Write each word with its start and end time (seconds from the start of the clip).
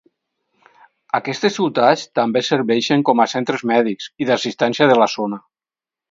Aquestes 1.17 1.53
ciutats 1.57 2.05
també 2.19 2.41
serveixen 2.47 3.03
com 3.09 3.21
a 3.25 3.27
centres 3.33 3.65
mèdics 3.73 4.07
i 4.25 4.29
d'assistència 4.31 4.89
de 4.93 4.97
la 5.03 5.09
zona. 5.17 5.39